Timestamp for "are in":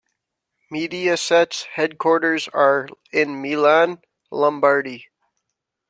2.47-3.39